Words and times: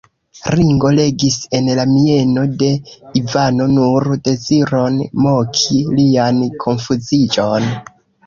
Ringo 0.59 0.89
legis 0.99 1.35
en 1.57 1.67
la 1.79 1.83
mieno 1.89 2.45
de 2.63 2.69
Ivano 3.19 3.67
nur 3.75 4.07
deziron 4.29 4.97
moki 5.27 5.83
lian 6.01 6.43
konfuziĝon. 6.65 7.69